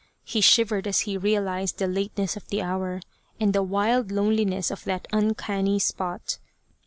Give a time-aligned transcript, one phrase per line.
[0.23, 3.01] He shivered as he realized the lateness of the hour
[3.39, 6.39] and the wild loneliness of that uncanny spot.